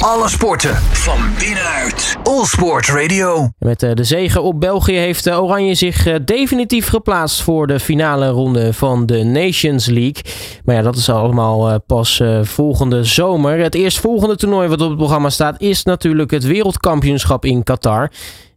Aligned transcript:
Alle 0.00 0.28
sporten 0.28 0.74
van 0.76 1.18
binnenuit. 1.38 2.16
All 2.22 2.44
Sport 2.44 2.88
Radio. 2.88 3.48
Met 3.58 3.82
eh, 3.82 3.94
de 3.94 4.04
zege 4.04 4.40
op 4.40 4.60
België 4.60 4.96
heeft 4.96 5.26
eh, 5.26 5.42
Oranje 5.42 5.74
zich 5.74 6.06
eh, 6.06 6.14
definitief 6.24 6.88
geplaatst 6.88 7.42
voor 7.42 7.66
de 7.66 7.80
finale 7.80 8.28
ronde 8.28 8.72
van 8.72 9.06
de 9.06 9.24
Nations 9.24 9.86
League. 9.86 10.22
Maar 10.64 10.74
ja, 10.74 10.82
dat 10.82 10.96
is 10.96 11.08
allemaal 11.08 11.80
pas 11.80 12.22
volgende 12.42 13.04
zomer. 13.04 13.58
Het 13.58 13.74
eerstvolgende 13.74 14.36
toernooi 14.36 14.68
wat 14.68 14.80
op 14.80 14.88
het 14.88 14.98
programma 14.98 15.30
staat 15.30 15.60
is 15.60 15.82
natuurlijk 15.82 16.30
het 16.30 16.44
wereldkampioenschap 16.44 17.44
in 17.44 17.62
Qatar. 17.62 18.10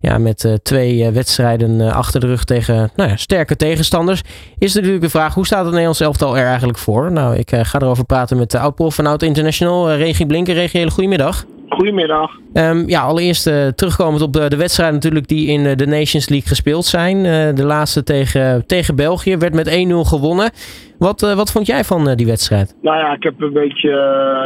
Ja, 0.05 0.17
met 0.17 0.59
twee 0.63 1.09
wedstrijden 1.09 1.93
achter 1.93 2.19
de 2.19 2.27
rug 2.27 2.43
tegen 2.43 2.91
nou 2.95 3.09
ja, 3.09 3.15
sterke 3.15 3.55
tegenstanders. 3.55 4.21
Is 4.57 4.73
natuurlijk 4.73 5.01
de 5.01 5.09
vraag, 5.09 5.33
hoe 5.33 5.45
staat 5.45 5.59
het 5.59 5.69
Nederlands 5.69 5.99
elftal 5.99 6.37
er 6.37 6.45
eigenlijk 6.45 6.77
voor? 6.77 7.11
Nou, 7.11 7.35
ik 7.35 7.49
ga 7.61 7.79
erover 7.79 8.05
praten 8.05 8.37
met 8.37 8.51
de 8.51 8.59
oud-prof 8.59 8.95
van 8.95 9.05
Oud 9.05 9.21
International, 9.21 9.93
Regie 9.93 10.25
Blinken. 10.25 10.53
Regie, 10.53 10.79
hele 10.79 10.91
goedemiddag. 10.91 11.45
Goedemiddag. 11.73 12.31
Um, 12.53 12.89
ja, 12.89 13.01
allereerst 13.01 13.47
uh, 13.47 13.67
terugkomend 13.67 14.21
op 14.21 14.33
de, 14.33 14.49
de 14.49 14.57
wedstrijden 14.57 14.95
natuurlijk 14.95 15.27
die 15.27 15.47
in 15.47 15.77
de 15.77 15.85
Nations 15.85 16.29
League 16.29 16.47
gespeeld 16.47 16.85
zijn. 16.85 17.17
Uh, 17.17 17.23
de 17.55 17.65
laatste 17.65 18.03
tegen, 18.03 18.67
tegen 18.67 18.95
België 18.95 19.37
werd 19.37 19.53
met 19.53 19.69
1-0 19.69 19.71
gewonnen. 20.07 20.51
Wat, 20.97 21.21
wat 21.35 21.51
vond 21.51 21.65
jij 21.65 21.83
van 21.83 22.15
die 22.15 22.25
wedstrijd? 22.25 22.75
Nou 22.81 22.97
ja, 22.97 23.13
ik 23.13 23.23
heb 23.23 23.41
een 23.41 23.53
beetje. 23.53 23.89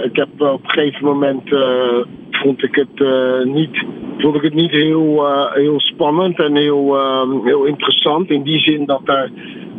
ik 0.03 0.15
heb 0.15 0.27
op 0.37 0.63
een 0.63 0.69
gegeven 0.69 1.05
moment. 1.05 1.41
vond 2.31 2.63
ik 2.63 2.75
het 2.75 3.07
niet. 3.45 3.85
Vond 4.17 4.35
ik 4.35 4.41
het 4.41 4.53
niet 4.53 4.71
heel, 4.71 5.27
heel 5.53 5.79
spannend 5.79 6.39
en 6.39 6.55
heel, 6.55 6.97
heel 7.43 7.65
interessant. 7.65 8.29
In 8.29 8.43
die 8.43 8.59
zin 8.59 8.85
dat 8.85 9.01
er 9.05 9.31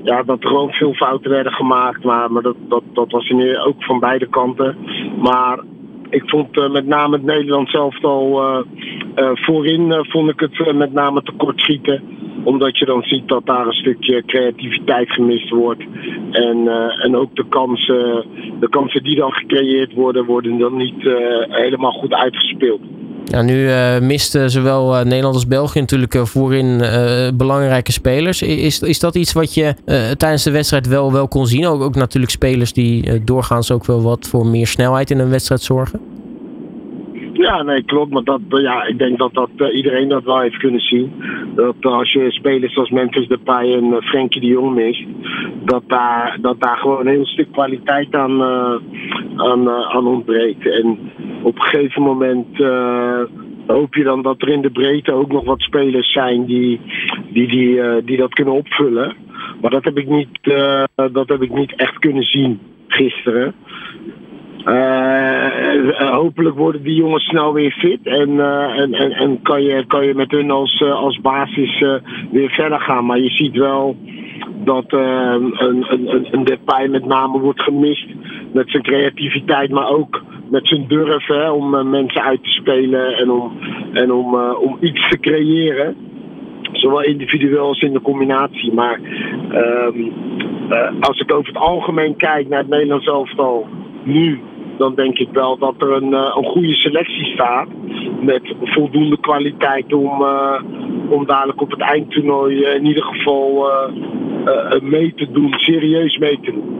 ja, 0.04 0.22
dat 0.22 0.44
er 0.44 0.56
ook 0.56 0.72
veel 0.72 0.94
fouten 0.94 1.30
werden 1.30 1.52
gemaakt. 1.52 2.04
Maar, 2.04 2.32
maar 2.32 2.42
dat, 2.42 2.56
dat, 2.68 2.82
dat 2.92 3.10
was 3.10 3.28
in, 3.28 3.58
ook 3.58 3.84
van 3.84 4.00
beide 4.00 4.28
kanten. 4.28 4.76
Maar 5.22 5.58
ik 6.10 6.22
vond 6.26 6.56
uh, 6.56 6.70
met 6.70 6.86
name 6.86 7.16
het 7.16 7.24
Nederlands 7.24 7.70
zelf 7.70 8.04
al 8.04 8.42
uh, 8.42 8.60
uh, 9.16 9.30
voorin 9.34 10.04
vond 10.08 10.30
ik 10.30 10.40
het 10.40 10.76
met 10.76 10.92
name 10.92 11.22
tekort 11.22 11.60
schieten. 11.60 12.02
Omdat 12.44 12.78
je 12.78 12.84
dan 12.84 13.02
ziet 13.02 13.28
dat 13.28 13.46
daar 13.46 13.66
een 13.66 13.72
stukje 13.72 14.22
creativiteit 14.26 15.10
gemist 15.10 15.50
wordt. 15.50 15.82
En, 16.30 16.68
en 17.02 17.16
ook 17.16 17.36
de 17.36 17.44
kansen, 17.48 18.24
de 18.60 18.68
kansen 18.68 19.02
die 19.02 19.16
dan 19.16 19.32
gecreëerd 19.32 19.94
worden, 19.94 20.24
worden 20.24 20.58
dan 20.58 20.76
niet 20.76 21.02
helemaal 21.48 21.92
goed 21.92 22.14
uitgespeeld. 22.14 22.80
Ja, 23.30 23.42
nu 23.42 23.68
uh, 23.68 23.98
misten 23.98 24.50
zowel 24.50 24.98
uh, 24.98 25.04
Nederland 25.04 25.34
als 25.34 25.46
België 25.46 25.80
natuurlijk 25.80 26.14
uh, 26.14 26.24
voorin 26.24 26.82
belangrijke 27.34 27.92
spelers. 27.92 28.42
Is, 28.42 28.80
is 28.80 28.98
dat 28.98 29.14
iets 29.14 29.32
wat 29.32 29.54
je 29.54 29.74
tijdens 30.16 30.42
de 30.42 30.50
wedstrijd 30.50 30.86
wel, 30.86 31.12
wel 31.12 31.28
kon 31.28 31.46
zien? 31.46 31.66
Ook, 31.66 31.82
ook 31.82 31.94
natuurlijk 31.94 32.32
spelers 32.32 32.72
die 32.72 33.24
doorgaans 33.24 33.70
ook 33.70 33.86
wel 33.86 34.02
wat 34.02 34.26
voor 34.28 34.46
meer 34.46 34.66
snelheid 34.66 35.10
in 35.10 35.18
een 35.18 35.30
wedstrijd 35.30 35.62
zorgen? 35.62 36.00
Ja, 37.38 37.62
nee, 37.62 37.82
klopt. 37.82 38.12
Maar 38.12 38.24
dat, 38.24 38.40
ja, 38.48 38.84
ik 38.84 38.98
denk 38.98 39.18
dat, 39.18 39.34
dat 39.34 39.72
iedereen 39.72 40.08
dat 40.08 40.24
wel 40.24 40.40
heeft 40.40 40.56
kunnen 40.56 40.80
zien. 40.80 41.12
Dat 41.54 41.74
als 41.80 42.12
je 42.12 42.30
spelers 42.30 42.72
zoals 42.72 42.90
Memphis 42.90 43.28
Depay 43.28 43.72
en 43.72 43.84
uh, 43.84 44.00
Frenkie 44.00 44.40
de 44.40 44.46
Jong 44.46 44.74
mist, 44.74 45.04
dat 45.64 45.82
daar, 45.86 46.38
dat 46.40 46.60
daar 46.60 46.76
gewoon 46.76 47.00
een 47.00 47.12
heel 47.12 47.26
stuk 47.26 47.52
kwaliteit 47.52 48.14
aan, 48.14 48.42
aan, 49.36 49.70
aan 49.70 50.06
ontbreekt. 50.06 50.66
En 50.66 50.98
op 51.42 51.54
een 51.54 51.62
gegeven 51.62 52.02
moment 52.02 52.56
hoop 53.66 53.94
je 53.94 54.02
dan 54.02 54.22
dat 54.22 54.42
er 54.42 54.48
in 54.48 54.62
de 54.62 54.70
breedte 54.70 55.12
ook 55.12 55.32
nog 55.32 55.44
wat 55.44 55.60
spelers 55.60 56.12
zijn 56.12 56.44
die, 56.44 56.80
die, 57.32 57.48
die, 57.48 58.02
die 58.04 58.16
dat 58.16 58.34
kunnen 58.34 58.54
opvullen. 58.54 59.14
Maar 59.60 59.70
dat 59.70 59.84
heb 59.84 59.98
ik 59.98 60.08
niet, 60.08 60.38
dat 61.12 61.28
heb 61.28 61.42
ik 61.42 61.54
niet 61.54 61.74
echt 61.76 61.98
kunnen 61.98 62.22
zien 62.22 62.60
gisteren. 62.88 63.54
Hopelijk 66.12 66.56
worden 66.56 66.82
die 66.82 66.94
jongens 66.94 67.24
snel 67.24 67.52
weer 67.52 67.72
fit 67.72 68.06
en, 68.06 68.40
en, 68.76 68.94
en, 68.94 69.12
en, 69.12 69.42
kan, 69.42 69.62
je, 69.62 69.84
kan 69.86 70.06
je 70.06 70.14
met 70.14 70.30
hun 70.30 70.50
als, 70.50 70.82
als 70.82 71.20
basis 71.20 71.84
weer 72.30 72.50
verder 72.50 72.80
gaan. 72.80 73.06
Maar 73.06 73.18
je 73.18 73.30
ziet 73.30 73.56
wel 73.56 73.96
dat 74.64 74.92
een, 74.92 75.54
een, 75.56 76.26
een, 76.30 76.90
met 76.90 77.06
name 77.06 77.38
wordt 77.38 77.62
gemist 77.62 78.06
met 78.52 78.70
zijn 78.70 78.82
creativiteit, 78.82 79.70
maar 79.70 79.88
ook 79.88 80.22
met 80.50 80.68
zijn 80.68 80.84
durf 80.88 81.26
hè, 81.26 81.50
om 81.50 81.90
mensen 81.90 82.22
uit 82.22 82.42
te 82.42 82.50
spelen 82.50 83.16
en 83.16 83.30
om, 83.30 83.52
en 83.92 84.12
om, 84.12 84.34
om 84.34 84.76
iets 84.80 85.08
te 85.08 85.18
creëren. 85.18 85.96
Zowel 86.72 87.02
individueel 87.02 87.66
als 87.66 87.80
in 87.80 87.92
de 87.92 88.00
combinatie. 88.00 88.72
Maar 88.72 89.00
uh, 89.50 90.90
als 91.00 91.20
ik 91.20 91.32
over 91.32 91.46
het 91.46 91.62
algemeen 91.62 92.16
kijk 92.16 92.48
naar 92.48 92.58
het 92.58 92.68
Nederlands 92.68 93.06
elftal 93.06 93.66
nu, 94.04 94.40
dan 94.78 94.94
denk 94.94 95.18
ik 95.18 95.28
wel 95.32 95.58
dat 95.58 95.74
er 95.78 95.92
een, 95.92 96.12
een 96.12 96.44
goede 96.44 96.74
selectie 96.74 97.24
staat. 97.24 97.68
Met 98.20 98.54
voldoende 98.60 99.20
kwaliteit 99.20 99.92
om, 99.92 100.24
om 101.08 101.26
dadelijk 101.26 101.60
op 101.60 101.70
het 101.70 101.80
eindtoernooi 101.80 102.64
in 102.64 102.86
ieder 102.86 103.02
geval 103.02 103.70
mee 104.82 105.14
te 105.14 105.30
doen, 105.32 105.52
serieus 105.52 106.18
mee 106.18 106.38
te 106.42 106.52
doen. 106.52 106.76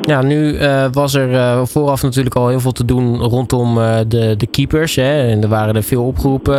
Ja, 0.00 0.22
nu 0.22 0.58
was 0.92 1.14
er 1.14 1.66
vooraf 1.66 2.02
natuurlijk 2.02 2.34
al 2.34 2.48
heel 2.48 2.60
veel 2.60 2.72
te 2.72 2.84
doen 2.84 3.16
rondom 3.16 3.74
de, 4.08 4.34
de 4.36 4.46
keepers. 4.46 4.96
Hè. 4.96 5.28
En 5.28 5.42
er 5.42 5.48
waren 5.48 5.76
er 5.76 5.82
veel 5.82 6.04
opgeroepen. 6.04 6.54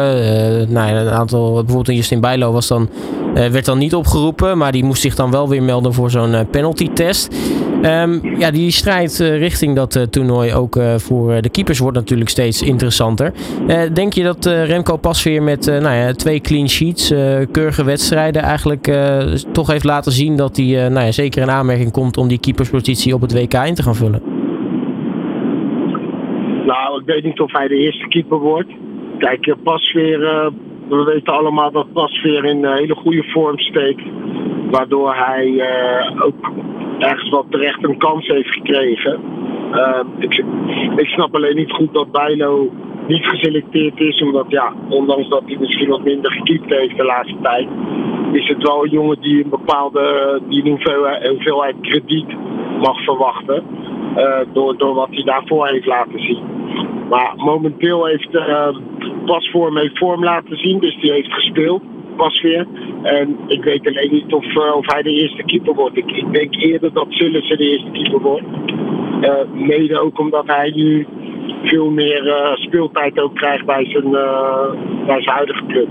nou, 0.73 0.91
een 0.91 1.09
aantal, 1.09 1.53
bijvoorbeeld 1.53 1.97
Justin 1.97 2.21
Bijlo 2.21 2.51
was 2.51 2.67
dan, 2.67 2.89
werd 3.33 3.65
dan 3.65 3.77
niet 3.77 3.95
opgeroepen. 3.95 4.57
Maar 4.57 4.71
die 4.71 4.83
moest 4.83 5.01
zich 5.01 5.15
dan 5.15 5.31
wel 5.31 5.49
weer 5.49 5.63
melden 5.63 5.93
voor 5.93 6.11
zo'n 6.11 6.47
penalty 6.51 6.89
test. 6.93 7.35
Um, 7.83 8.37
ja, 8.37 8.51
die 8.51 8.71
strijd 8.71 9.17
richting 9.19 9.75
dat 9.75 10.07
toernooi 10.11 10.53
ook 10.53 10.79
voor 10.95 11.41
de 11.41 11.49
keepers 11.49 11.79
wordt 11.79 11.97
natuurlijk 11.97 12.29
steeds 12.29 12.61
interessanter. 12.61 13.33
denk 13.93 14.13
je 14.13 14.23
dat 14.23 14.45
Remco 14.45 14.97
Pasveer 14.97 15.43
met 15.43 15.65
nou 15.65 15.95
ja, 15.95 16.11
twee 16.11 16.41
clean 16.41 16.69
sheets, 16.69 17.13
keurige 17.51 17.83
wedstrijden, 17.83 18.41
eigenlijk 18.41 18.91
toch 19.51 19.67
heeft 19.67 19.83
laten 19.83 20.11
zien 20.11 20.35
dat 20.35 20.57
hij 20.57 20.89
nou 20.89 21.05
ja, 21.05 21.11
zeker 21.11 21.41
in 21.41 21.49
aanmerking 21.49 21.91
komt 21.91 22.17
om 22.17 22.27
die 22.27 22.39
keeperspositie 22.39 23.13
op 23.13 23.21
het 23.21 23.33
WK 23.33 23.53
in 23.53 23.75
te 23.75 23.83
gaan 23.83 23.95
vullen? 23.95 24.21
Nou, 26.65 26.99
ik 27.01 27.05
weet 27.05 27.23
niet 27.23 27.39
of 27.39 27.51
hij 27.51 27.67
de 27.67 27.75
eerste 27.75 28.07
keeper 28.07 28.39
wordt. 28.39 28.71
Kijk, 29.17 29.55
Pasveer, 29.63 30.19
uh, 30.19 30.47
we 30.89 31.03
weten 31.03 31.33
allemaal 31.33 31.71
dat 31.71 31.93
Pasveer 31.93 32.45
in 32.45 32.65
hele 32.65 32.95
goede 32.95 33.23
vorm 33.23 33.59
steekt. 33.59 34.01
Waardoor 34.71 35.15
hij 35.15 35.63
ook 36.19 36.51
ergens 37.03 37.29
wat 37.29 37.45
terecht 37.49 37.83
een 37.83 37.97
kans 37.97 38.27
heeft 38.27 38.53
gekregen. 38.53 39.19
Ik, 40.17 40.43
ik, 40.95 41.07
snap 41.07 41.35
alleen 41.35 41.55
niet 41.55 41.71
goed 41.71 41.93
dat 41.93 42.11
Bijlo 42.11 42.71
niet 43.07 43.25
geselecteerd 43.25 43.99
is. 43.99 44.21
Omdat 44.21 44.45
ja, 44.47 44.73
ondanks 44.89 45.29
dat 45.29 45.43
hij 45.45 45.57
misschien 45.59 45.89
wat 45.89 46.03
minder 46.03 46.31
gekiept 46.31 46.69
heeft 46.69 46.97
de 46.97 47.03
laatste 47.03 47.37
tijd. 47.41 47.67
Is 48.31 48.47
het 48.47 48.63
wel 48.63 48.83
een 48.83 48.89
jongen 48.89 49.21
die 49.21 49.43
een 49.43 49.49
bepaalde 49.49 50.41
die 50.49 50.63
een 50.63 50.69
hoeveelheid, 50.69 51.27
hoeveelheid 51.27 51.75
krediet 51.81 52.35
mag 52.79 53.03
verwachten. 53.03 53.63
Uh, 54.17 54.39
door, 54.53 54.77
door 54.77 54.93
wat 54.93 55.09
hij 55.09 55.23
daarvoor 55.23 55.67
heeft 55.67 55.85
laten 55.85 56.19
zien. 56.19 56.43
Maar 57.09 57.33
momenteel 57.35 58.05
heeft 58.05 58.33
uh, 58.33 58.67
Pasvorm 59.25 59.77
heeft 59.77 59.97
vorm 59.97 60.23
laten 60.23 60.57
zien, 60.57 60.79
dus 60.79 61.01
die 61.01 61.11
heeft 61.11 61.33
gespeeld. 61.33 61.81
Pas 62.15 62.41
weer. 62.41 62.67
En 63.03 63.37
ik 63.47 63.63
weet 63.63 63.87
alleen 63.87 64.11
niet 64.11 64.33
of, 64.33 64.45
uh, 64.45 64.75
of 64.75 64.91
hij 64.91 65.01
de 65.01 65.09
eerste 65.09 65.43
keeper 65.43 65.73
wordt. 65.73 65.97
Ik, 65.97 66.11
ik 66.11 66.33
denk 66.33 66.55
eerder 66.55 66.93
dat 66.93 67.07
ze 67.09 67.29
de 67.29 67.69
eerste 67.69 67.91
keeper 67.91 68.21
wordt. 68.21 68.45
mede 69.53 69.99
ook 69.99 70.19
omdat 70.19 70.47
hij 70.47 70.71
nu 70.75 71.07
veel 71.63 71.89
meer 71.89 72.53
speeltijd 72.55 73.19
ook 73.19 73.35
krijgt 73.35 73.65
bij 73.65 73.85
zijn, 73.85 74.11
bij 75.05 75.21
zijn 75.21 75.35
huidige 75.35 75.65
club. 75.65 75.87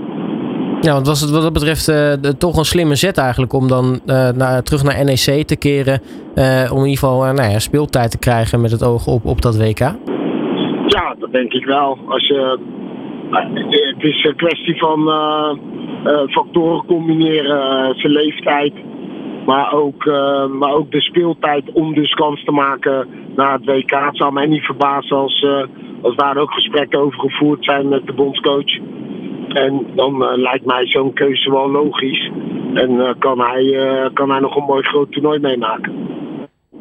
Ja, 0.83 0.93
want 0.93 1.07
was 1.07 1.21
het 1.21 1.31
wat 1.31 1.41
dat 1.41 1.53
betreft 1.53 1.87
uh, 1.87 2.13
toch 2.13 2.57
een 2.57 2.65
slimme 2.65 2.95
zet 2.95 3.17
eigenlijk 3.17 3.53
om 3.53 3.67
dan 3.67 3.99
uh, 4.05 4.29
naar, 4.29 4.63
terug 4.63 4.83
naar 4.83 5.05
NEC 5.05 5.47
te 5.47 5.55
keren. 5.55 6.01
Uh, 6.35 6.71
om 6.71 6.77
in 6.77 6.89
ieder 6.89 6.99
geval 6.99 7.33
nou 7.33 7.51
ja, 7.51 7.59
speeltijd 7.59 8.11
te 8.11 8.19
krijgen 8.19 8.61
met 8.61 8.71
het 8.71 8.83
oog 8.83 9.07
op, 9.07 9.25
op 9.25 9.41
dat 9.41 9.57
WK? 9.57 9.79
Ja, 10.87 11.15
dat 11.19 11.31
denk 11.31 11.53
ik 11.53 11.65
wel. 11.65 11.97
Als 12.07 12.27
je, 12.27 12.59
het 13.33 14.03
is 14.03 14.23
een 14.23 14.35
kwestie 14.35 14.77
van 14.77 14.99
factoren 16.29 16.85
combineren. 16.85 17.95
zijn 17.95 18.11
leeftijd, 18.11 18.73
maar 19.45 19.73
ook, 19.73 20.05
maar 20.59 20.73
ook 20.73 20.91
de 20.91 21.01
speeltijd 21.01 21.71
om 21.73 21.93
dus 21.93 22.13
kans 22.13 22.43
te 22.43 22.51
maken 22.51 23.07
naar 23.35 23.53
het 23.53 23.65
WK. 23.65 23.91
Het 23.91 24.17
zou 24.17 24.33
mij 24.33 24.45
niet 24.45 24.63
verbazen 24.65 25.17
als, 25.17 25.45
als 26.01 26.15
daar 26.15 26.37
ook 26.37 26.53
gesprekken 26.53 26.99
over 26.99 27.19
gevoerd 27.19 27.63
zijn 27.63 27.87
met 27.87 28.05
de 28.05 28.13
bondscoach. 28.13 28.77
En 29.47 29.85
dan 29.95 30.17
lijkt 30.35 30.65
mij 30.65 30.87
zo'n 30.87 31.13
keuze 31.13 31.51
wel 31.51 31.71
logisch. 31.71 32.31
En 32.73 33.15
kan, 33.19 33.39
hij, 33.39 34.09
kan 34.13 34.29
hij 34.29 34.39
nog 34.39 34.55
een 34.55 34.65
mooi 34.65 34.83
groot 34.83 35.11
toernooi 35.11 35.39
meemaken. 35.39 36.12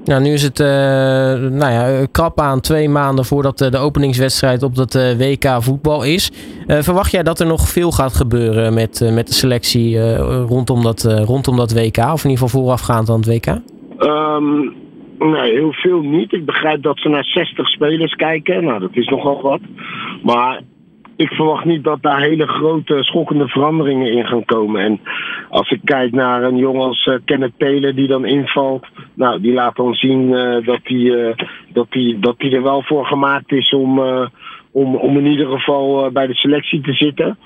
Nou, 0.05 0.23
nu 0.23 0.33
is 0.33 0.43
het 0.43 0.59
nou 0.59 1.73
ja, 1.73 2.07
krap 2.13 2.41
aan 2.41 2.61
twee 2.61 2.89
maanden 2.89 3.25
voordat 3.25 3.59
de 3.59 3.79
openingswedstrijd 3.79 4.63
op 4.63 4.75
dat 4.75 4.95
WK 4.95 5.57
voetbal 5.59 6.05
is. 6.05 6.31
verwacht 6.67 7.11
jij 7.11 7.23
dat 7.23 7.41
er 7.41 7.47
nog 7.47 7.69
veel 7.69 7.91
gaat 7.91 8.15
gebeuren 8.15 8.75
met, 8.75 9.11
met 9.13 9.27
de 9.27 9.35
selectie 9.35 10.17
rondom, 10.47 10.83
dat, 10.83 11.03
rondom 11.25 11.57
dat 11.57 11.73
WK? 11.73 11.97
Of 11.97 12.25
in 12.25 12.31
ieder 12.31 12.45
geval 12.45 12.49
voorafgaand 12.49 13.11
aan 13.11 13.21
het 13.21 13.27
WK? 13.27 13.47
Um, 13.99 14.75
Nee, 15.31 15.53
heel 15.53 15.73
veel 15.73 16.01
niet. 16.01 16.33
Ik 16.33 16.45
begrijp 16.45 16.83
dat 16.83 16.99
ze 16.99 17.09
naar 17.09 17.25
60 17.25 17.69
spelers 17.69 18.15
kijken. 18.15 18.65
Nou, 18.65 18.81
dat 18.81 18.97
is 18.97 19.09
nogal 19.09 19.43
wat. 19.43 19.61
Maar 20.23 20.61
ik 21.23 21.33
verwacht 21.33 21.65
niet 21.65 21.85
dat 21.85 22.03
daar 22.03 22.21
hele 22.21 22.47
grote 22.47 23.03
schokkende 23.03 23.49
veranderingen 23.49 24.13
in 24.13 24.27
gaan 24.27 24.45
komen. 24.45 24.81
En 24.81 25.01
als 25.49 25.71
ik 25.71 25.81
kijk 25.85 26.13
naar 26.13 26.43
een 26.43 26.57
jongen 26.57 26.83
als 26.83 27.07
uh, 27.07 27.15
Kenneth 27.25 27.53
Taylor 27.57 27.95
die 27.95 28.07
dan 28.07 28.25
invalt. 28.25 28.87
Nou, 29.15 29.41
die 29.41 29.53
laat 29.53 29.77
dan 29.77 29.95
zien 29.95 30.29
uh, 30.29 30.67
dat 30.67 30.81
hij 30.83 31.35
dat 31.73 31.87
die, 31.91 32.19
dat 32.19 32.39
die 32.39 32.51
er 32.57 32.63
wel 32.63 32.83
voor 32.83 33.07
gemaakt 33.07 33.53
is 33.53 33.71
om, 33.71 33.99
om, 34.73 34.97
om 34.97 35.19
in 35.19 35.27
ieder 35.27 35.47
geval 35.47 36.11
bij 36.11 36.27
de 36.27 36.35
selectie 36.35 36.81
te 36.81 36.93
zitten. 36.93 37.39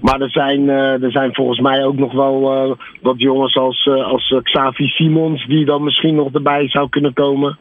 Maar 0.00 0.20
er 0.20 0.30
zijn, 0.30 0.68
er 0.68 1.10
zijn 1.10 1.34
volgens 1.34 1.60
mij 1.60 1.84
ook 1.84 1.96
nog 1.96 2.12
wel 2.12 2.76
wat 3.00 3.20
jongens 3.20 3.56
als, 3.56 3.88
als 3.88 4.34
Xavi 4.42 4.86
Simons 4.86 5.46
die 5.46 5.64
dan 5.64 5.84
misschien 5.84 6.14
nog 6.14 6.32
erbij 6.32 6.68
zou 6.68 6.88
kunnen 6.88 7.12
komen. 7.12 7.58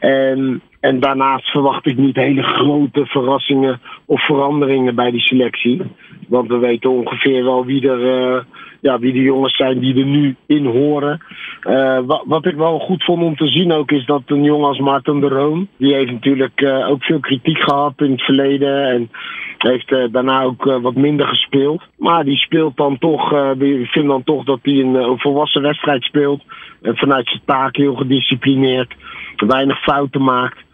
En 0.00 0.62
en 0.88 1.00
daarnaast 1.00 1.50
verwacht 1.50 1.86
ik 1.86 1.96
niet 1.96 2.16
hele 2.16 2.42
grote 2.42 3.06
verrassingen 3.06 3.80
of 4.06 4.24
veranderingen 4.24 4.94
bij 4.94 5.10
die 5.10 5.20
selectie. 5.20 5.82
Want 6.28 6.48
we 6.48 6.58
weten 6.58 6.90
ongeveer 6.90 7.44
wel 7.44 7.64
wie, 7.64 7.88
er, 7.88 8.00
uh, 8.00 8.40
ja, 8.80 8.98
wie 8.98 9.12
de 9.12 9.22
jongens 9.22 9.56
zijn 9.56 9.78
die 9.78 9.98
er 9.98 10.06
nu 10.06 10.36
in 10.46 10.64
horen. 10.64 11.20
Uh, 11.68 11.98
wat, 12.06 12.22
wat, 12.26 12.46
ik 12.46 12.54
wel 12.54 12.78
goed 12.78 13.04
vond 13.04 13.22
om 13.22 13.36
te 13.36 13.46
zien 13.46 13.72
ook 13.72 13.90
is 13.90 14.06
dat 14.06 14.22
een 14.26 14.42
jongen 14.42 14.68
als 14.68 14.78
Martin 14.78 15.20
de 15.20 15.28
Roon... 15.28 15.68
die 15.76 15.94
heeft 15.94 16.12
natuurlijk 16.12 16.60
uh, 16.60 16.88
ook 16.88 17.04
veel 17.04 17.20
kritiek 17.20 17.58
gehad 17.58 17.94
in 17.96 18.10
het 18.10 18.22
verleden... 18.22 18.88
en 18.88 19.10
heeft 19.58 20.12
daarna 20.12 20.42
ook 20.42 20.64
wat 20.64 20.94
minder 20.94 21.26
gespeeld. 21.26 21.82
Maar 21.96 22.24
die 22.24 22.36
speelt 22.36 22.76
dan 22.76 22.98
toch, 22.98 23.32
ik 23.58 23.90
vind 23.90 24.06
dan 24.06 24.24
toch 24.24 24.44
dat 24.44 24.58
hij 24.62 24.74
een, 24.74 24.94
een 24.94 25.18
volwassen 25.18 25.62
wedstrijd 25.62 26.02
speelt... 26.02 26.42
en 26.82 26.96
vanuit 26.96 27.28
zijn 27.28 27.42
taak 27.44 27.76
heel 27.76 27.94
gedisciplineerd, 27.94 28.94
weinig 29.36 29.82
fouten 29.82 30.22
maakt... 30.22 30.66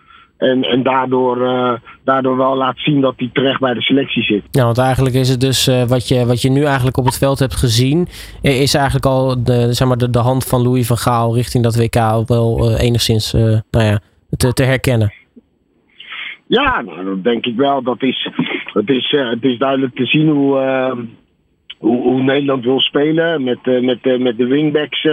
En, 0.44 0.62
en 0.62 0.82
daardoor, 0.82 1.36
uh, 1.38 1.72
daardoor 2.04 2.36
wel 2.36 2.56
laat 2.56 2.78
zien 2.78 3.00
dat 3.00 3.14
hij 3.16 3.30
terecht 3.32 3.60
bij 3.60 3.74
de 3.74 3.82
selectie 3.82 4.22
zit. 4.22 4.42
Ja, 4.50 4.64
want 4.64 4.78
eigenlijk 4.78 5.14
is 5.14 5.28
het 5.28 5.40
dus 5.40 5.68
uh, 5.68 5.82
wat, 5.82 6.08
je, 6.08 6.26
wat 6.26 6.42
je 6.42 6.50
nu 6.50 6.64
eigenlijk 6.64 6.96
op 6.96 7.04
het 7.04 7.18
veld 7.18 7.38
hebt 7.38 7.56
gezien, 7.56 8.08
is 8.40 8.74
eigenlijk 8.74 9.06
al 9.06 9.44
de, 9.44 9.72
zeg 9.72 9.88
maar 9.88 9.96
de, 9.96 10.10
de 10.10 10.18
hand 10.18 10.46
van 10.46 10.62
Louis 10.62 10.86
van 10.86 10.96
Gaal 10.96 11.34
richting 11.34 11.64
dat 11.64 11.76
WK 11.76 11.96
ook 11.96 12.28
wel 12.28 12.70
uh, 12.70 12.80
enigszins 12.80 13.32
nou 13.32 13.84
ja, 13.84 14.00
te, 14.36 14.52
te 14.52 14.62
herkennen. 14.62 15.12
Ja, 16.46 16.80
nou, 16.80 17.04
dat 17.04 17.24
denk 17.24 17.46
ik 17.46 17.56
wel. 17.56 17.82
Dat 17.82 18.02
is, 18.02 18.30
het, 18.72 18.88
is, 18.88 19.10
het 19.10 19.44
is 19.44 19.58
duidelijk 19.58 19.94
te 19.94 20.06
zien 20.06 20.28
hoe, 20.28 20.58
hoe, 21.84 22.02
hoe, 22.02 22.22
Nederland 22.22 22.64
wil 22.64 22.80
spelen. 22.80 23.42
Met, 23.42 23.58
met, 23.64 24.18
met 24.18 24.36
de 24.36 24.46
wingbacks 24.46 25.08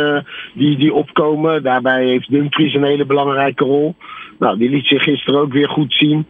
die, 0.53 0.77
die 0.77 0.93
opkomen. 0.93 1.63
Daarbij 1.63 2.05
heeft 2.05 2.31
Dumfries 2.31 2.73
een 2.73 2.83
hele 2.83 3.05
belangrijke 3.05 3.63
rol. 3.63 3.95
Nou, 4.39 4.57
die 4.57 4.69
liet 4.69 4.87
zich 4.87 5.03
gisteren 5.03 5.39
ook 5.39 5.53
weer 5.53 5.69
goed 5.69 5.93
zien. 5.93 6.25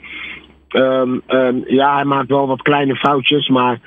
Um, 0.69 1.21
um, 1.27 1.63
ja, 1.67 1.95
hij 1.95 2.05
maakt 2.05 2.29
wel 2.29 2.47
wat 2.47 2.61
kleine 2.61 2.95
foutjes, 2.95 3.49
maar 3.49 3.79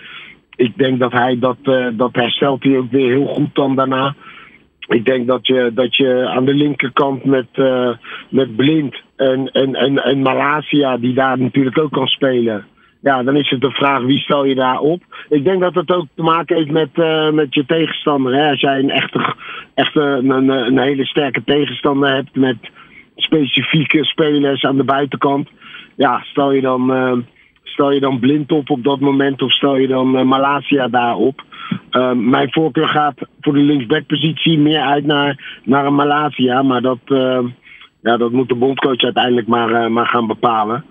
ik 0.56 0.78
denk 0.78 0.98
dat 0.98 1.12
hij 1.12 1.38
dat, 1.38 1.56
dat 1.92 2.10
herstelt 2.12 2.62
hij 2.62 2.76
ook 2.76 2.90
weer 2.90 3.10
heel 3.10 3.26
goed 3.26 3.54
dan 3.54 3.76
daarna. 3.76 4.14
Ik 4.88 5.04
denk 5.04 5.26
dat 5.26 5.46
je, 5.46 5.70
dat 5.74 5.96
je 5.96 6.28
aan 6.28 6.44
de 6.44 6.54
linkerkant 6.54 7.24
met, 7.24 7.46
met 8.28 8.56
Blind 8.56 8.96
en, 9.16 9.50
en, 9.52 9.74
en, 9.74 9.98
en 10.04 10.22
Malasia, 10.22 10.96
die 10.96 11.14
daar 11.14 11.38
natuurlijk 11.38 11.78
ook 11.78 11.92
kan 11.92 12.06
spelen. 12.06 12.66
Ja, 13.04 13.22
dan 13.22 13.36
is 13.36 13.50
het 13.50 13.60
de 13.60 13.70
vraag 13.70 14.02
wie 14.02 14.18
stel 14.18 14.44
je 14.44 14.54
daar 14.54 14.78
op. 14.78 15.02
Ik 15.28 15.44
denk 15.44 15.60
dat 15.60 15.74
het 15.74 15.90
ook 15.90 16.06
te 16.14 16.22
maken 16.22 16.56
heeft 16.56 16.70
met, 16.70 16.88
uh, 16.94 17.30
met 17.30 17.54
je 17.54 17.66
tegenstander. 17.66 18.34
Hè? 18.34 18.50
Als 18.50 18.60
jij 18.60 18.78
een 18.78 18.90
echte, 19.74 20.00
een, 20.00 20.48
een 20.48 20.78
hele 20.78 21.06
sterke 21.06 21.44
tegenstander 21.44 22.14
hebt 22.14 22.34
met 22.34 22.56
specifieke 23.16 24.04
spelers 24.04 24.64
aan 24.64 24.76
de 24.76 24.84
buitenkant. 24.84 25.48
Ja, 25.96 26.20
stel 26.22 26.52
je 26.52 26.60
dan, 26.60 26.90
uh, 26.96 27.12
stel 27.62 27.90
je 27.90 28.00
dan 28.00 28.20
blind 28.20 28.52
op 28.52 28.70
op 28.70 28.84
dat 28.84 29.00
moment 29.00 29.42
of 29.42 29.52
stel 29.52 29.76
je 29.76 29.86
dan 29.86 30.16
uh, 30.16 30.22
Malasia 30.22 30.88
daarop. 30.88 31.42
Uh, 31.90 32.12
mijn 32.12 32.52
voorkeur 32.52 32.88
gaat 32.88 33.18
voor 33.40 33.52
de 33.52 33.62
linksbackpositie 33.62 34.58
meer 34.58 34.80
uit 34.80 35.04
naar, 35.04 35.60
naar 35.64 35.86
een 35.86 35.94
Malasia. 35.94 36.62
Maar 36.62 36.82
dat, 36.82 36.98
ja, 38.02 38.16
dat 38.16 38.32
moet 38.32 38.48
de 38.48 38.54
bondcoach 38.54 39.02
uiteindelijk 39.02 39.46
maar, 39.46 39.92
maar 39.92 40.06
gaan 40.06 40.26
bepalen. 40.26 40.84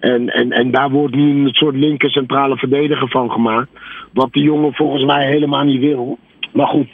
En, 0.00 0.28
en, 0.28 0.52
en 0.52 0.70
daar 0.70 0.90
wordt 0.90 1.14
nu 1.14 1.44
een 1.44 1.54
soort 1.54 1.76
linker 1.76 2.10
centrale 2.10 2.56
verdediger 2.56 3.08
van 3.08 3.30
gemaakt. 3.30 3.68
Wat 4.12 4.32
die 4.32 4.42
jongen 4.42 4.74
volgens 4.74 5.04
mij 5.04 5.26
helemaal 5.26 5.64
niet 5.64 5.80
wil. 5.80 6.18
Maar 6.52 6.66
goed, 6.66 6.88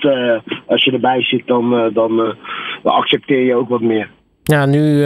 als 0.67 0.85
je 0.85 0.93
erbij 0.93 1.23
zit, 1.23 1.47
dan, 1.47 1.71
dan, 1.71 2.17
dan 2.83 2.93
accepteer 2.93 3.45
je 3.45 3.55
ook 3.55 3.69
wat 3.69 3.81
meer. 3.81 4.11
Ja, 4.43 4.67
nu 4.67 5.05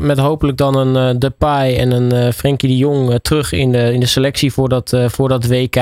met 0.00 0.18
hopelijk 0.18 0.58
dan 0.58 0.76
een 0.76 1.18
Depay 1.18 1.76
en 1.76 1.92
een 1.92 2.32
Frenkie 2.32 2.68
de 2.68 2.76
Jong 2.76 3.18
terug 3.22 3.52
in 3.52 3.72
de, 3.72 3.92
in 3.92 4.00
de 4.00 4.06
selectie 4.06 4.52
voor 4.52 4.68
dat, 4.68 5.02
voor 5.06 5.28
dat 5.28 5.48
WK. 5.48 5.76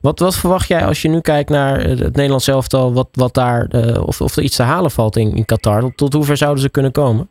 Wat, 0.00 0.18
wat 0.18 0.36
verwacht 0.36 0.68
jij 0.68 0.86
als 0.86 1.02
je 1.02 1.08
nu 1.08 1.20
kijkt 1.20 1.50
naar 1.50 1.80
het 1.80 2.16
Nederlands 2.16 2.48
elftal, 2.48 2.92
wat, 2.92 3.08
wat 3.12 3.34
daar, 3.34 3.68
of, 4.06 4.20
of 4.20 4.36
er 4.36 4.42
iets 4.42 4.56
te 4.56 4.62
halen 4.62 4.90
valt 4.90 5.16
in, 5.16 5.34
in 5.34 5.44
Qatar? 5.44 5.80
Tot, 5.80 5.96
tot 5.96 6.12
hoever 6.12 6.36
zouden 6.36 6.62
ze 6.62 6.70
kunnen 6.70 6.92
komen? 6.92 7.29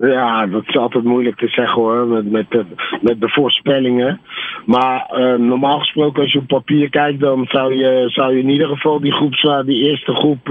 Ja, 0.00 0.46
dat 0.46 0.62
is 0.66 0.76
altijd 0.76 1.04
moeilijk 1.04 1.36
te 1.36 1.48
zeggen 1.48 1.82
hoor, 1.82 2.06
met, 2.06 2.30
met, 2.30 2.50
de, 2.50 2.64
met 3.00 3.20
de 3.20 3.28
voorspellingen. 3.28 4.20
Maar 4.66 5.06
normaal 5.38 5.78
gesproken, 5.78 6.22
als 6.22 6.32
je 6.32 6.38
op 6.38 6.46
papier 6.46 6.90
kijkt, 6.90 7.20
dan 7.20 7.46
zou 7.48 7.74
je, 7.74 8.04
zou 8.08 8.34
je 8.34 8.42
in 8.42 8.48
ieder 8.48 8.68
geval 8.68 9.00
die 9.00 9.12
groep, 9.12 9.62
die 9.66 9.88
eerste 9.88 10.14
groep, 10.14 10.46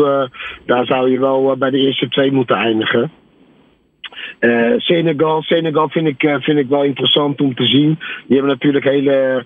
daar 0.65 0.85
zou 0.85 1.11
je 1.11 1.19
wel 1.19 1.57
bij 1.57 1.69
de 1.69 1.77
eerste 1.77 2.07
twee 2.07 2.31
moeten 2.31 2.55
eindigen. 2.55 3.11
Senegal, 4.77 5.41
Senegal 5.41 5.89
vind 5.89 6.07
ik, 6.07 6.39
vind 6.41 6.59
ik 6.59 6.69
wel 6.69 6.83
interessant 6.83 7.41
om 7.41 7.55
te 7.55 7.65
zien. 7.65 7.99
Die 8.27 8.37
hebben 8.37 8.51
natuurlijk 8.51 8.85
hele 8.85 9.45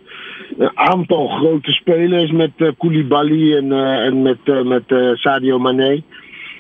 een 0.58 0.78
aantal 0.78 1.28
grote 1.28 1.72
spelers 1.72 2.32
met 2.32 2.52
Koulibaly 2.78 3.56
en, 3.56 3.72
en 4.02 4.22
met, 4.22 4.64
met 4.64 4.84
Sadio 5.14 5.60
Mane. 5.60 6.04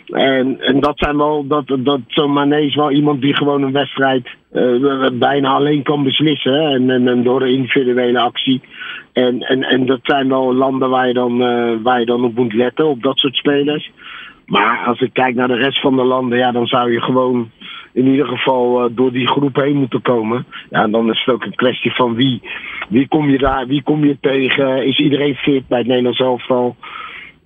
En, 0.05 0.59
en 0.61 0.79
dat 0.79 0.97
zijn 0.99 1.17
wel, 1.17 1.47
dat, 1.47 1.77
dat 1.79 1.99
zo'n 2.07 2.49
wel 2.75 2.91
iemand 2.91 3.21
die 3.21 3.35
gewoon 3.35 3.63
een 3.63 3.71
wedstrijd 3.71 4.27
bijna 5.13 5.49
alleen 5.49 5.83
kan 5.83 6.03
beslissen. 6.03 6.59
En, 6.59 6.89
en, 6.89 7.07
en, 7.07 7.23
door 7.23 7.39
de 7.39 7.51
individuele 7.51 8.19
actie. 8.19 8.61
En, 9.13 9.41
en, 9.41 9.63
en 9.63 9.85
dat 9.85 9.99
zijn 10.03 10.29
wel 10.29 10.53
landen 10.53 10.89
waar 10.89 11.07
je, 11.07 11.13
dan, 11.13 11.37
waar 11.83 11.99
je 11.99 12.05
dan 12.05 12.23
op 12.23 12.35
moet 12.35 12.53
letten, 12.53 12.87
op 12.87 13.03
dat 13.03 13.17
soort 13.17 13.35
spelers. 13.35 13.91
Maar 14.45 14.85
als 14.85 14.99
ik 15.01 15.13
kijk 15.13 15.35
naar 15.35 15.47
de 15.47 15.57
rest 15.57 15.81
van 15.81 15.95
de 15.95 16.03
landen, 16.03 16.37
ja, 16.37 16.51
dan 16.51 16.67
zou 16.67 16.91
je 16.91 17.01
gewoon 17.01 17.49
in 17.93 18.07
ieder 18.07 18.27
geval 18.27 18.83
uh, 18.83 18.95
door 18.95 19.11
die 19.11 19.27
groep 19.27 19.55
heen 19.55 19.75
moeten 19.75 20.01
komen. 20.01 20.45
Ja, 20.69 20.83
en 20.83 20.91
dan 20.91 21.09
is 21.11 21.23
het 21.25 21.35
ook 21.35 21.43
een 21.43 21.55
kwestie 21.55 21.91
van 21.91 22.15
wie, 22.15 22.41
wie 22.89 23.07
kom 23.07 23.29
je 23.29 23.37
daar, 23.37 23.67
wie 23.67 23.83
kom 23.83 24.05
je 24.05 24.17
tegen? 24.21 24.85
Is 24.85 24.99
iedereen 24.99 25.35
fit 25.35 25.67
bij 25.67 25.77
het 25.77 25.87
Nederlands 25.87 26.19
elftal? 26.19 26.75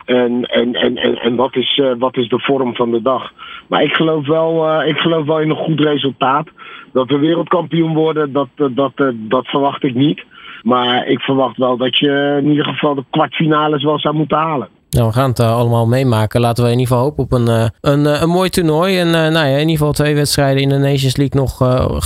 En, 0.07 0.43
en, 0.43 0.73
en, 0.73 0.97
en, 0.97 1.15
en 1.15 1.35
wat, 1.35 1.55
is, 1.55 1.77
uh, 1.77 1.91
wat 1.97 2.17
is 2.17 2.29
de 2.29 2.39
vorm 2.39 2.75
van 2.75 2.91
de 2.91 3.01
dag? 3.01 3.33
Maar 3.67 3.83
ik 3.83 3.93
geloof 3.93 4.27
wel, 4.27 4.81
uh, 4.81 4.87
ik 4.87 4.97
geloof 4.97 5.25
wel 5.25 5.39
in 5.39 5.49
een 5.49 5.55
goed 5.55 5.79
resultaat. 5.79 6.47
Dat 6.93 7.07
we 7.07 7.17
wereldkampioen 7.17 7.93
worden, 7.93 8.33
dat, 8.33 8.47
dat, 8.55 8.91
dat 9.13 9.47
verwacht 9.47 9.83
ik 9.83 9.93
niet. 9.93 10.25
Maar 10.63 11.07
ik 11.07 11.19
verwacht 11.19 11.57
wel 11.57 11.77
dat 11.77 11.97
je 11.97 12.37
in 12.41 12.49
ieder 12.49 12.65
geval 12.65 12.95
de 12.95 13.03
kwartfinales 13.09 13.83
wel 13.83 13.99
zou 13.99 14.15
moeten 14.15 14.37
halen. 14.37 14.67
Nou, 14.89 15.08
we 15.08 15.13
gaan 15.13 15.29
het 15.29 15.39
uh, 15.39 15.56
allemaal 15.56 15.88
meemaken. 15.88 16.41
Laten 16.41 16.63
we 16.63 16.72
in 16.72 16.79
ieder 16.79 16.94
geval 16.94 17.03
hopen 17.10 17.24
op 17.24 17.32
een, 17.32 17.50
uh, 17.50 17.67
een, 17.82 18.06
uh, 18.06 18.22
een 18.22 18.29
mooi 18.29 18.50
toernooi. 18.50 19.00
En 19.00 19.12
nou 19.12 19.34
ja, 19.34 19.44
in 19.44 19.60
ieder 19.60 19.77
geval 19.77 19.91
twee 19.91 20.15
wedstrijden 20.15 20.62
in 20.62 20.70
de 20.70 20.77
Nations 20.77 21.15
League 21.15 21.41
nog 21.41 21.58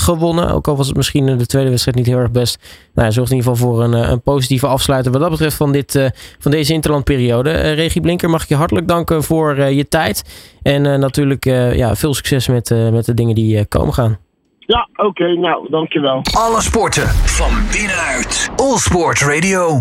gewonnen. 0.03 0.49
Ook 0.49 0.67
al 0.67 0.75
was 0.75 0.87
het 0.87 0.95
misschien 0.95 1.37
de 1.37 1.45
tweede 1.45 1.69
wedstrijd 1.69 1.97
niet 1.97 2.05
heel 2.05 2.17
erg 2.17 2.31
best. 2.31 2.59
Nou 2.93 3.07
ja, 3.07 3.13
zorgt 3.13 3.31
in 3.31 3.37
ieder 3.37 3.51
geval 3.51 3.69
voor 3.69 3.83
een, 3.83 4.11
een 4.11 4.21
positieve 4.21 4.67
afsluiter 4.67 5.11
wat 5.11 5.21
dat 5.21 5.29
betreft 5.29 5.55
van, 5.55 5.71
dit, 5.71 6.11
van 6.39 6.51
deze 6.51 6.73
interlandperiode. 6.73 7.51
Regie 7.51 8.01
Blinker, 8.01 8.29
mag 8.29 8.43
ik 8.43 8.49
je 8.49 8.55
hartelijk 8.55 8.87
danken 8.87 9.23
voor 9.23 9.61
je 9.63 9.87
tijd. 9.87 10.23
En 10.61 10.81
natuurlijk 10.81 11.45
ja, 11.75 11.95
veel 11.95 12.13
succes 12.13 12.47
met, 12.47 12.69
met 12.91 13.05
de 13.05 13.13
dingen 13.13 13.35
die 13.35 13.65
komen 13.65 13.93
gaan. 13.93 14.17
Ja, 14.59 14.89
oké. 14.91 15.07
Okay, 15.07 15.33
nou, 15.33 15.69
dankjewel. 15.69 16.21
Alle 16.37 16.61
sporten 16.61 17.07
van 17.07 17.51
binnenuit. 17.71 18.51
All 18.55 18.77
Sport 18.77 19.21
Radio. 19.21 19.79